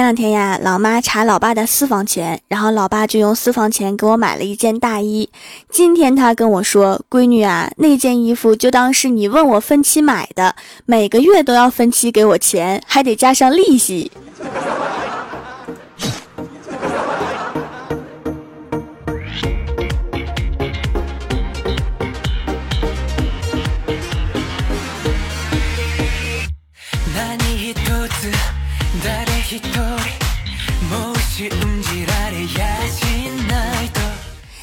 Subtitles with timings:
[0.00, 5.28] 前两天呀，老妈查老爸的私房钱，然后老爸就用私房钱给我买了一件大衣。
[5.68, 14.10] 今天他跟我说：“闺女啊，那件衣服就当是你问我分期买的，每个月都要分期给我钱，还得加上利息。”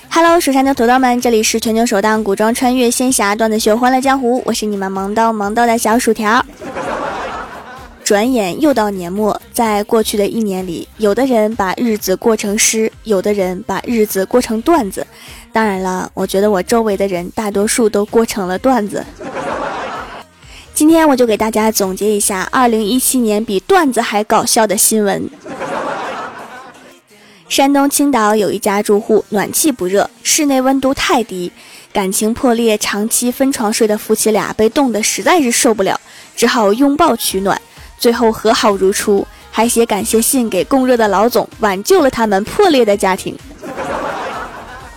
[0.10, 6.46] Hello，，蜀山的土豆们，这里是全球首档古装穿越仙侠段子秀《欢乐江湖》，我是你们萌逗萌逗的小薯条。
[8.04, 15.06] 转眼又到年末，在过去的一年里，有的人把日子过成诗，有的人把日子过成段子。
[15.52, 19.04] 当然了，我觉得我周围的人大多数都过成了段子。
[20.76, 25.28] 今天我就给大家总结一下2017年比段子还搞笑的新闻。
[27.50, 31.50] 山东青岛有一家住户暖气不热，室内温度太低，
[31.94, 36.00] 感情破裂、长期分床睡的夫妻俩被冻得实在是受不了，
[36.36, 37.60] 只好拥抱取暖，
[37.98, 43.36] 最后和好如初， 还写感谢信给供热的老总，挽救了他们破裂的家庭。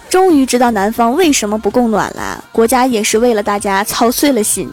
[0.08, 4.68] 终于知道南方为什么不供暖了，国家也是为了大家操碎了心。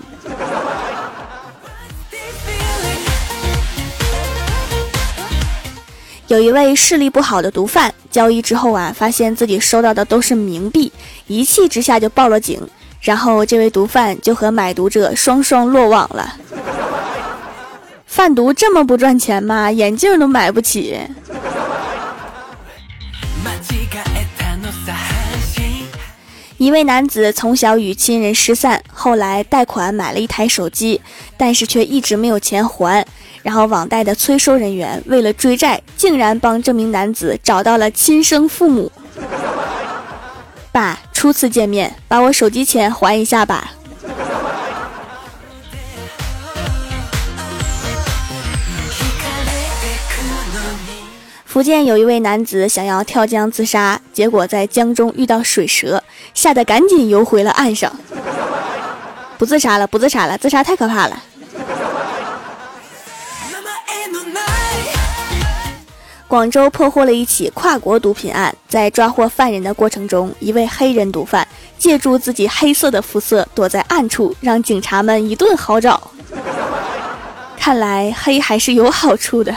[6.27, 10.91] 有一位视力不好的毒贩交易之后啊，发现自己收到的都是冥币，
[11.27, 12.61] 一气之下就报了警。
[12.99, 16.35] 然后这位毒贩就和买毒者双双落网了。
[18.05, 19.71] 贩毒这么不赚钱吗？
[19.71, 20.99] 眼镜都买不起。
[26.57, 30.99] 一位男子从小与亲人失散，后来贷款买了一台手机，
[31.37, 33.05] 但是却一直没有钱还。
[33.47, 38.91] 然后网贷的催收人员为了追债，竟然帮这名男子找到了亲生父母。
[40.73, 43.71] 爸，初次见面，把我手机钱还一下吧。
[51.45, 57.97] 福建有一位男子想要跳江自杀，结果在江中遇到水蛇，吓得赶紧游回了岸上。
[59.37, 61.23] 不自杀了，不自杀了，自杀太可怕了。
[66.27, 76.11] 广州破获了一起跨国毒品案，在抓获犯人的过程中，一位黑人毒贩借助自己黑色的肤色躲在暗处，让警察们一顿好找。
[77.57, 79.55] 看来黑还是有好处的。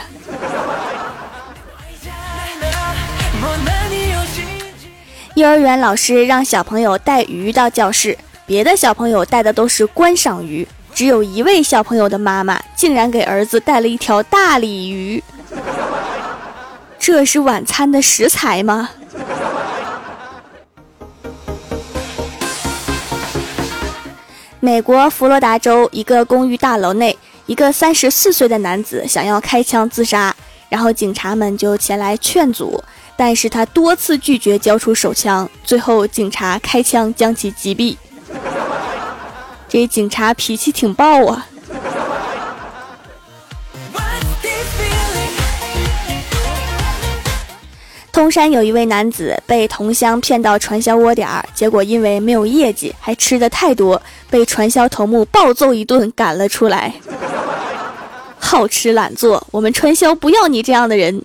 [5.35, 15.21] 幼儿园老师让小朋友带鱼到教室，别的小朋友带的都是观赏鱼，只有一位小朋友的妈妈竟然给儿子带了一条大鲤鱼。
[17.01, 18.91] 这是晚餐的食材吗？
[24.59, 27.17] 美国佛罗达州一个公寓大楼内，
[27.47, 30.35] 一个三十四岁的男子想要开枪自杀，
[30.69, 32.83] 然后警察们就前来劝阻，
[33.17, 37.97] 但是他多次拒绝交出手枪，最后警察开枪将其击毙。
[39.67, 41.47] 这警察脾气挺暴啊！
[48.11, 53.99] 通山有一位男子被同乡骗到传销窝点儿，结果因为没有业绩，还吃的太多，
[54.29, 56.93] 被传销头目暴揍一顿，赶了出来。
[58.37, 61.23] 好吃懒做，我们传销不要你这样的人。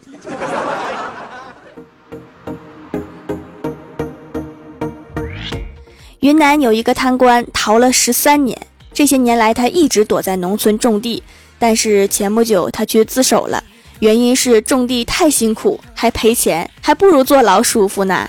[6.21, 8.57] 云南有一个贪官逃了十三年，
[8.93, 11.23] 这些年来他一直躲在农村种地，
[11.59, 13.63] 但是前不久他却自首了。
[14.01, 18.29] 原因是种地太辛苦，还赔钱，还不如坐牢舒服呢。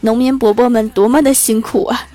[0.00, 2.06] 农民伯伯们多么的辛苦啊！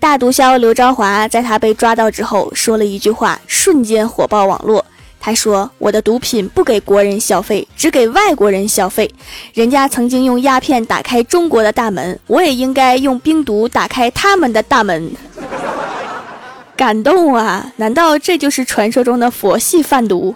[0.00, 4.84] 大毒枭刘昭华在他被抓到之后说了一句话，瞬间火爆网络。
[5.22, 9.08] 他说：“我的毒品不给国人消费，只给外国人消费。
[9.52, 15.12] 人家曾经用鸦片打开中国的大门，我也应该用冰毒打开他们的大门。”
[16.74, 17.70] 感动啊！
[17.76, 20.34] 难道这就是传说中的佛系贩毒？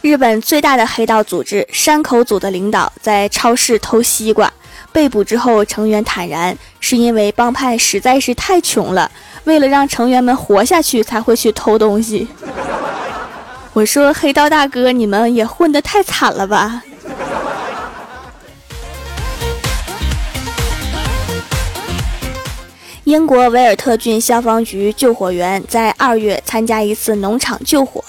[0.00, 4.52] 日本最大的黑道组织山口组的领导在超市偷西瓜。
[4.94, 9.10] 被捕之后成员坦然是因为帮派实在是太穷了
[9.42, 12.28] 为了让成员们活下去才会去偷东西。
[13.74, 16.84] 我说黑道大哥你们也混得太惨了吧？
[23.02, 28.02] 英国维尔特郡消防局救火员在二月参加一次农场救火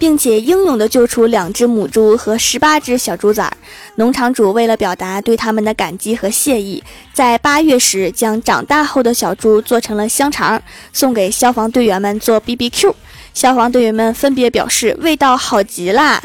[0.00, 3.52] 并且英勇地救出两只母猪和十八只小猪崽儿。
[3.96, 6.82] 农场主为了表达对他们的感激和谢意，
[7.12, 10.60] 在八月时将长大后的小猪做成了香肠，
[10.90, 12.94] 送给消防队员们做 BBQ。
[13.34, 16.22] 消防队员们分别表示味道好极啦！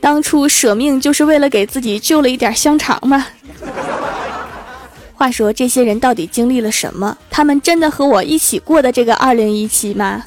[0.00, 3.26] 当初舍命就是为了给自己救了一点香肠吗？
[5.14, 7.18] 话说这些人到底经历了什么？
[7.28, 10.22] 他们真的和我一起过的这个二零一七吗？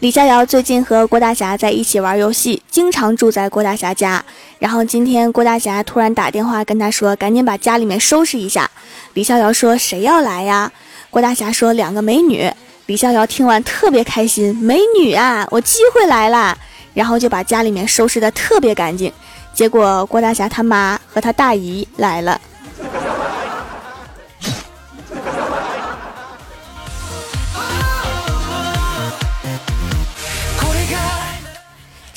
[0.00, 4.24] 李逍遥最近和郭大侠在一起玩游戏，经常住在郭大侠家。
[4.60, 8.70] 然后今天郭大侠突然打电话跟他说：“赶紧把家里面收拾一下。”
[9.14, 10.70] 李逍遥说：“谁要来呀？”
[11.10, 12.48] 郭大侠说：“两个美女。”
[12.86, 16.56] 李逍遥听完特别开心：“美女啊，我机会来了！”
[16.94, 19.12] 然后就把家里面收拾的特别干净，
[19.52, 22.40] 结果郭大侠他妈和他大姨来了。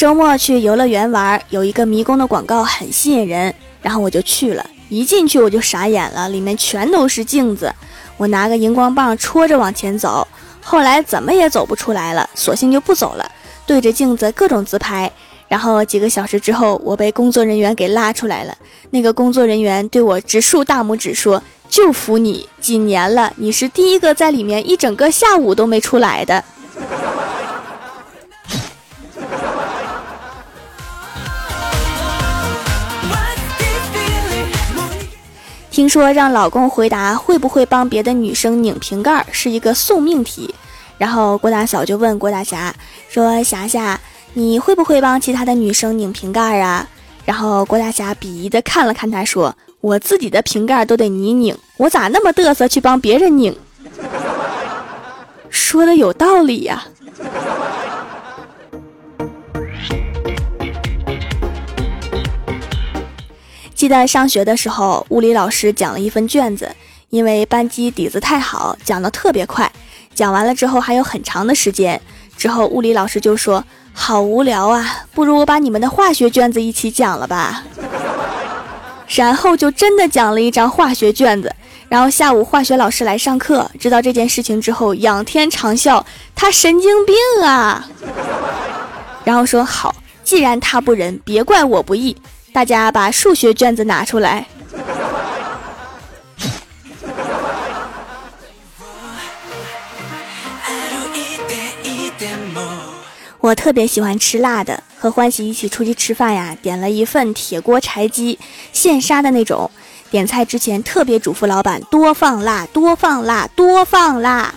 [0.02, 3.54] 周末去游乐园玩，有一个迷宫的广告很吸引人，
[3.84, 4.66] 然后我就去了。
[4.90, 7.72] 一进去我就傻眼了，里面全都是镜子，
[8.18, 10.28] 我拿个荧光棒戳着往前走，
[10.60, 13.32] 后来怎么也走不出来了，索性就不走了。
[13.68, 15.12] 对着镜子各种自拍，
[15.48, 18.58] 然后几个小时之后，我被工作人员给拉出来了。
[18.90, 26.44] 那个工作人员对我直竖大拇指说：“就服你，几年了，你是第一个在里面一整个下午都没出来的。”
[35.72, 40.54] 听说让老公回答会不会帮别的女生拧瓶盖是一个送命题。
[40.98, 42.76] 然后郭大嫂就问郭大侠
[43.08, 43.98] 说：“霞霞，
[44.34, 46.86] 你会不会帮其他的女生拧瓶盖啊？”
[47.26, 53.56] 然后郭大侠鄙夷的看了看他，说：“我自己的瓶盖都得你拧，我咋那么嘚瑟去帮别人拧？”
[55.50, 56.84] 说的有道理呀。
[63.82, 66.70] 记得上学的时候，物理老师讲了一份卷子，
[67.10, 69.72] 因为班级底子太好，讲的特别快。
[70.14, 72.00] 讲完了之后还有很长的时间，
[72.38, 77.64] 之后物理老师就说：“好无聊啊，不如我把你们的化学卷子一起讲了吧。”
[79.10, 81.52] 然后就真的讲了一张化学卷子。
[81.90, 86.06] 然后下午化学老师来上课，知道这件事情之后，仰天长啸
[86.38, 87.90] ：“他神经病啊！”
[89.26, 92.16] 然后说：“好，既然他不仁，别怪我不义。
[92.54, 94.46] 大家把数学卷子拿出来。”
[103.40, 108.38] 我特别喜欢吃辣的，和欢喜一起出去吃饭呀，点了一份铁锅柴鸡，
[108.72, 109.72] 现杀的那种。
[110.12, 114.54] 点菜之前特别嘱咐老板多放辣，多放辣，多放辣。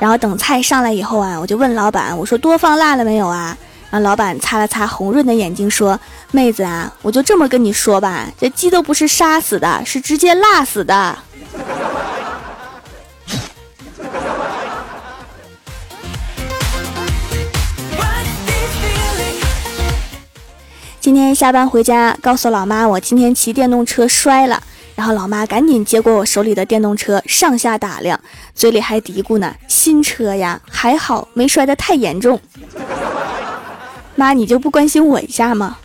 [0.00, 3.56] 然后等菜上来以后啊，我就问老板，我说多放辣了没有啊？
[3.96, 5.98] 然后老板擦了擦红润的眼睛说
[6.30, 11.16] ：“妹子啊，我就这么跟你说吧，这鸡都不是杀死的，是直接辣死的。
[21.00, 24.62] ”今天下班回家，告诉老妈我今天骑电动车摔了，
[24.94, 28.20] 然后老妈赶紧接过我手里的电动车，上下打量，
[28.54, 32.38] 嘴里还嘀咕呢：“新车呀，还好没摔得太严重。”
[34.16, 35.76] 妈，你就不关心我一下吗？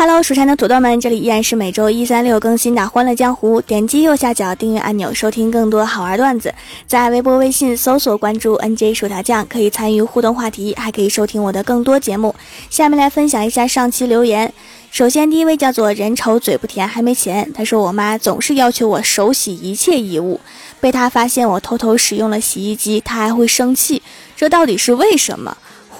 [0.00, 3.60] ？Hello，蜀山的土豆们，这里依然是每周一、三、六更新的《欢乐江湖》。
[3.64, 6.54] 点击右下角订阅按钮，收听更多好玩段子。
[6.86, 12.32] 在微博、微信搜索关注 “nj 薯条酱”，可以参与互动话题，还可以收听我的更多节目。
[12.70, 14.54] 下面来分享一下上期留言。
[14.92, 17.52] 首先，第一位叫做“人丑嘴不甜”，还没钱。
[17.52, 20.40] 他说：“我妈总是要求我手洗一切衣物，
[20.78, 24.00] 被她发现我偷偷使用了洗衣机，她还会生气。
[24.36, 25.58] 这到底是为什么？”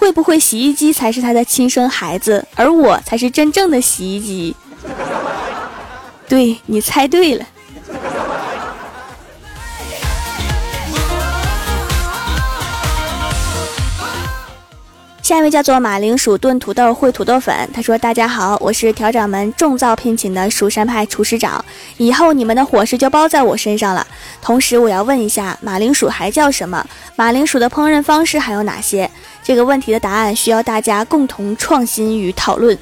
[0.09, 4.55] 会不会洗衣机才是他的亲生孩子，而我才是真正的洗衣机？
[6.27, 7.45] 对你猜对了。
[15.21, 21.63] 下一位叫做马铃薯炖土豆烩土豆粉，他说：“大家好，我是调掌门重造聘请的蜀山派厨师长，
[21.97, 24.07] 以后你们的伙食就包在我身上了。
[24.41, 26.83] 同时，我要问一下，马铃薯还叫什么？
[27.15, 29.07] 马铃薯的烹饪方式还有哪些？
[29.49, 32.77] 这个问题的答案需要大家共同创新与讨论。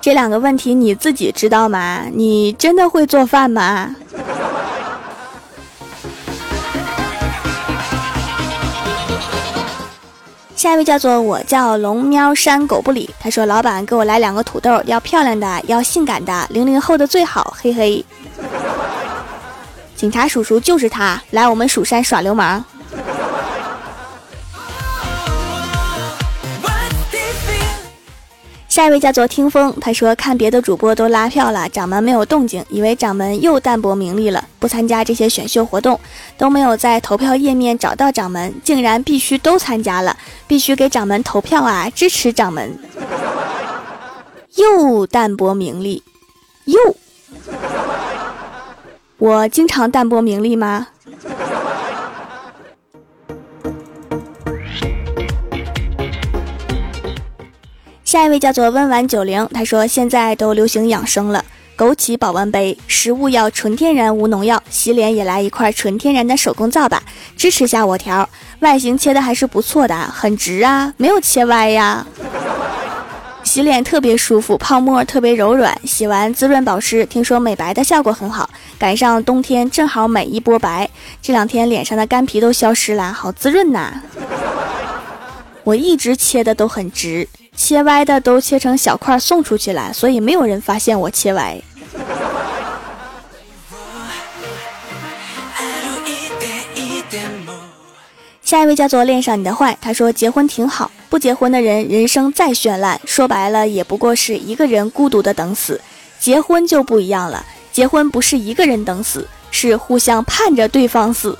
[0.00, 2.04] 这两个问题你自己知道吗？
[2.10, 3.94] 你真的会做饭吗？
[10.56, 13.10] 下一位叫做我叫龙喵山狗不理。
[13.20, 18.02] 他说老板给我来两个土豆要漂亮的要性感的零零后的最好嘿嘿。
[19.94, 22.64] 警察叔叔就是他来我们蜀山耍流氓。
[28.74, 36.00] 下一位叫做听风，他说看别的主播都拉票了，掌门没有动静，以为掌门又淡泊名利了，不参加这些选秀活动，
[36.36, 40.16] 都没有在投票页面找到掌门，竟然必须都参加了，
[40.48, 42.76] 必须给掌门投票啊，支持掌门。
[44.56, 46.02] 又淡泊名利，
[46.64, 46.96] 又，
[49.18, 50.88] 我经常淡泊名利吗？
[58.14, 61.44] 下一位叫做温婉九零，他说现在都流行养生了，
[61.76, 67.02] 枸杞保温杯，食物要纯天然无农药，洗脸也来一块纯天然的手工皂吧，
[67.36, 68.28] 支持下我条，
[68.60, 72.06] 外形切的还是不错的，很直啊，没有切歪呀，
[73.42, 80.88] 洗脸特别舒服，泡沫特别柔软，洗完滋润保湿，听说美白的效果很好，赶上冬天正好美一波白，
[81.20, 83.92] 这两天脸上的干皮都消失了，好滋润呐，
[85.64, 87.28] 我一直切的都很直。
[87.56, 91.60] 切歪的都切成小块送出去了，所以没有人发现我切歪。
[98.42, 105.80] 下一位叫做恋上你的坏，他说结婚挺好，不结婚的人人生再绚烂，说白了也不过是一个人孤独的等死。
[106.20, 111.36] 结婚就不一样了，结婚不是一个人等死，是互相盼着对方死。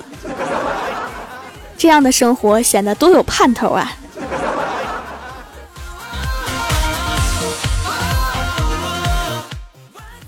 [1.77, 3.93] 这样的生活显得多有盼头啊！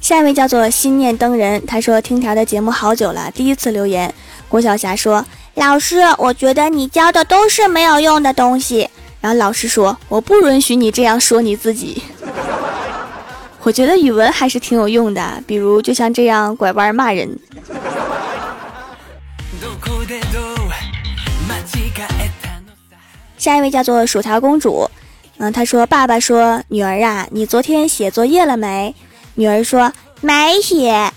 [0.06, 4.14] 下一位叫做心念灯人，他说听条的节目好久了，第一次留言。
[4.48, 8.88] 郭晓霞说：“老师，我觉得你教的都是没有用的东西。”
[9.20, 12.04] 然后老师说：“我不允许你这样说你自己。
[13.64, 17.36] ”我觉得语文还是挺有用的，比如就像这样拐弯骂人。
[23.36, 24.88] 下一位叫做薯条公主，
[25.38, 28.94] 嗯，她说：“爸爸说，女儿啊，你昨天写作业了没？”
[29.36, 31.12] 女儿说：“没写，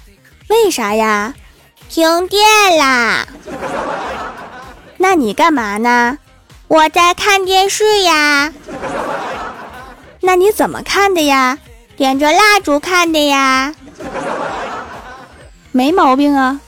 [0.49, 1.33] 为啥呀？
[1.89, 3.25] 停电啦。
[4.97, 6.17] 那你干嘛呢？
[6.67, 8.53] 我在看电视呀。
[10.21, 11.57] 那你怎么看的呀？
[11.95, 13.73] 点着蜡烛看的呀。
[15.71, 16.59] 没毛病啊。”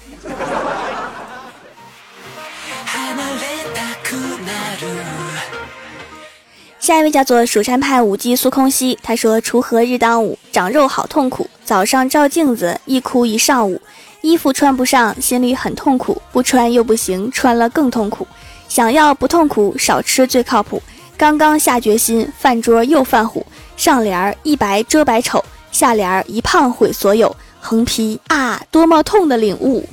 [6.81, 11.47] 下一位叫做蜀山派舞姬苏空兮，他说：“锄禾日当午，长肉好痛苦。
[11.63, 13.79] 早上照镜子，一哭一上午。
[14.21, 16.19] 衣服穿不上，心里很痛苦。
[16.31, 18.25] 不穿又不行，穿了更痛苦。
[18.67, 20.81] 想要不痛苦，少吃最靠谱。
[21.15, 23.45] 刚刚下决心，饭桌又犯虎。
[23.77, 27.35] 上联儿一白遮百丑，下联儿一胖毁所有。
[27.59, 29.87] 横批啊，多么痛的领悟！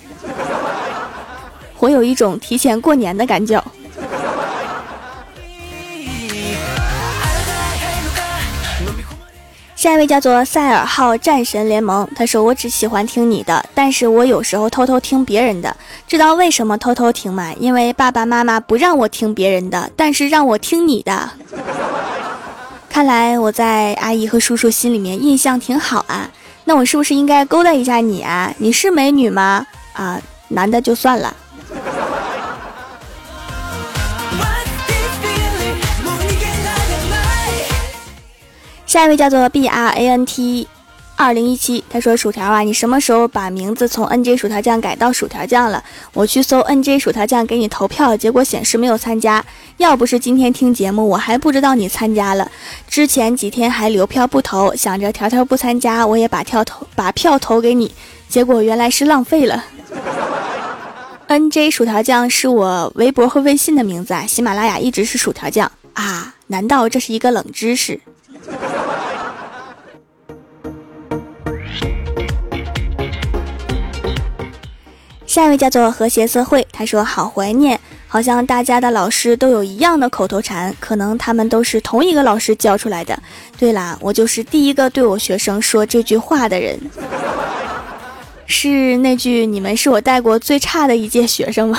[1.80, 3.62] 我有一种提前过年的感觉。”
[9.78, 15.76] 下一位叫做塞尔号战神联盟，他说：“我只喜欢听你的，但是我有时候偷偷听别人的。
[16.04, 17.52] 知道为什么偷偷听吗？
[17.60, 21.30] 因为爸爸妈妈不让我听别人的，但是让我听你的。
[22.90, 26.28] 看来我在阿姨和叔叔心里面印象挺好啊。
[26.64, 28.52] 那我是不是应该勾搭一下你啊？
[28.58, 29.64] 你是美女吗？
[29.92, 31.32] 啊，男的就算了。”
[38.88, 40.66] 下一位叫做 B R A N T，
[41.14, 45.84] 二零一七，他说：“薯条啊，你什么时候把名字从 N J 薯条酱改到薯条酱了？
[46.14, 49.44] 我去搜 N J 薯条酱给你投票，结果显示没有参加。
[49.76, 52.50] 要不是今天听节目，我还不知道你参加了。
[52.88, 57.94] 之前几天还留票不投，想着条条不参加，我也把票投把票投给你，
[58.30, 59.66] 结果原来是浪费了。
[61.26, 66.34] N J 薯条酱是我微博和微信的名字啊，喜马拉雅一直是薯条酱啊？
[66.46, 68.00] 难道这是一个冷知识？”
[75.26, 77.78] 下一位叫做和谐社会，他说好怀念，
[78.08, 83.16] 好像大家的老师都有一样的口头禅，可能他们都是同一个老师教出来的。
[83.56, 86.76] 对啦，我就是第一个对我学生说这句话的人，
[88.46, 91.78] 是那句“你们是我带过最差的一届学生吗？”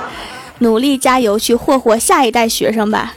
[0.60, 3.14] 努力加油去霍霍下一代学生吧。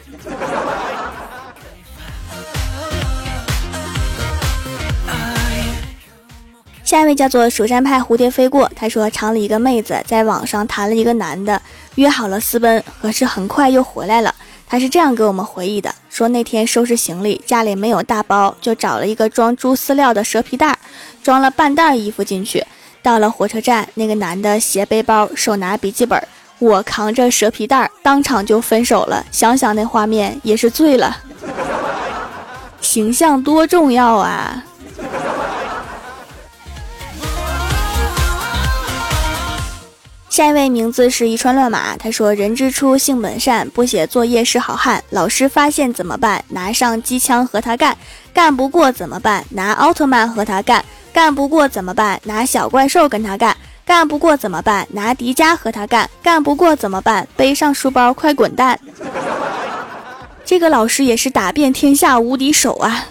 [6.89, 11.62] 下一位叫做蜀山派蝴蝶飞过，他说厂里一个妹子在网上谈了一个男的，
[11.93, 14.34] 约好了私奔，可是很快又回来了。
[14.67, 20.79] 他是这样给我们回忆的：说那天收拾行李，家里没有大包，就找了一个装猪饲料的蛇皮袋，
[21.22, 22.65] 装了半袋衣服进去。
[23.03, 26.19] 到了火车站，那个男的斜背包，手拿笔记本，
[26.58, 29.24] 我扛着蛇皮袋，当场就分手了。
[29.31, 31.15] 想想那画面也是醉了。
[32.81, 34.63] 形象多重要啊！
[40.39, 45.03] 下一位名字是一串乱码，他说：“人之初，性本善，不写作业是好汉。
[45.10, 46.41] 老师发现怎么办？
[46.48, 47.98] 拿上机枪和他干。
[48.34, 49.43] 干不过怎么办？
[49.50, 50.81] 拿奥特曼和他干。
[51.12, 52.17] 干不过怎么办？
[52.24, 53.53] 拿小怪兽跟他干。
[53.84, 54.88] 干不过怎么办？
[54.91, 56.10] 拿迪迦和他干。
[56.24, 57.27] 干不过怎么办？
[57.36, 58.79] 背上书包快滚蛋！
[60.46, 63.08] 这个老师也是打遍天下无敌手啊！”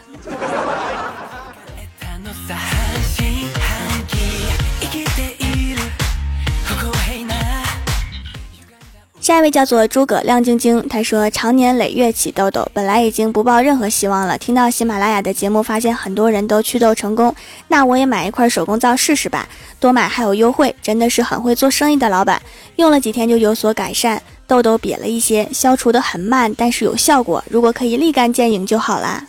[9.29, 14.39] 下一位叫做诸葛亮晶晶，他说常年累月起痘痘，本来已经不抱任何希望了。
[14.39, 17.35] 听到喜马拉雅的节目，发现很多人都祛痘成功，
[17.69, 19.47] 那我也买一块手工皂试试吧，
[19.79, 22.41] 多买还有优惠，真的是很会做生意的老板。
[22.77, 27.45] 用了几天就有所改善，痘痘瘪了一些，消除的很慢，但是有效果。
[27.51, 29.27] 如果可以立竿见影就好啦。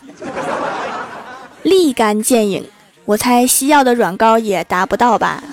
[1.62, 2.64] 立竿见影，
[3.04, 5.44] 我猜西药的软膏也达不到吧。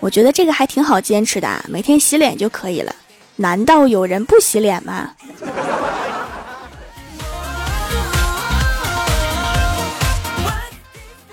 [0.00, 2.94] 我觉得这个还挺好坚持的，每天洗脸就可以了。
[3.36, 5.10] 难道有人不洗脸吗？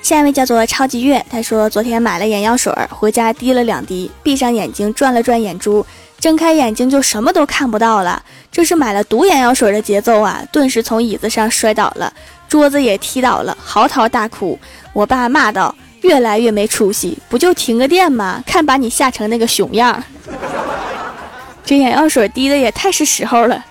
[0.01, 5.86] 下一位叫做超级月，他说昨天买了眼药水，回家滴了两滴，闭上眼睛转了转眼珠，
[6.19, 8.24] 睁开眼睛就什么都看不到了。
[8.51, 10.43] 这是买了毒眼药水的节奏啊！
[10.51, 12.13] 顿时从椅子上摔倒了，
[12.48, 14.60] 桌子也踢倒了，嚎啕大哭。
[14.93, 15.75] 我爸骂道。
[16.05, 18.43] 越来越没出息，不就停个电吗？
[18.45, 20.03] 看把你吓成那个熊样！
[21.65, 23.65] 这眼药水滴的也太是时候了。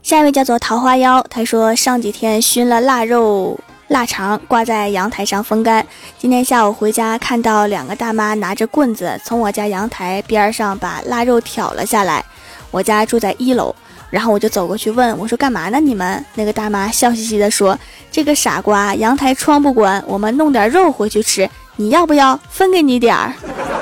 [0.00, 5.84] 下一位叫做桃花妖，他说上几天熏了腊肉腊肠，挂在阳台上风干。
[6.16, 12.24] 今天下午回家，看到两个大妈拿着棍子从我家阳台边上把腊肉挑了下来。
[12.70, 13.74] 我家住在一楼。
[14.10, 15.80] 然后我就走过去问我说：“干嘛呢？
[15.80, 17.78] 你们？”那个大妈笑嘻嘻的说
[18.10, 22.38] ：“这个傻瓜，阳台窗不关，我们弄点肉回去吃，你要不要？
[22.50, 23.32] 分给你点儿。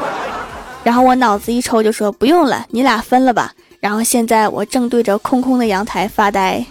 [0.84, 6.64] ”然后我脑子一抽就说：“不用了，你俩分了吧。”然后现在我正对着空空的阳台发呆。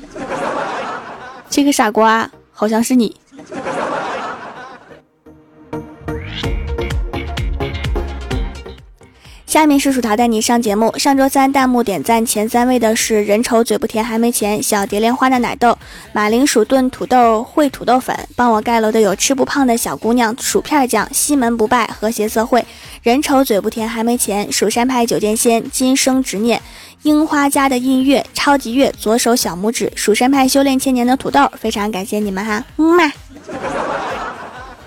[1.50, 3.16] 这个傻瓜好像是你。
[9.48, 10.94] 下面是薯条带你上节目。
[10.98, 15.78] 上周三弹幕点赞前三位的是人丑嘴不甜还没钱、小蝶莲花的奶豆、
[16.12, 18.14] 马铃薯炖土豆烩土豆粉。
[18.36, 22.66] 帮我盖楼的有吃不胖的小姑娘、薯片酱、西门不败、和谐社会、
[23.02, 26.62] 人丑嘴不甜还没钱、蜀山派九剑仙、今生执念、
[27.04, 31.50] 樱花家的音乐、超级月、左手小拇指、蜀山派修炼千年的土豆。
[31.58, 33.12] 非常感谢你们哈，么么。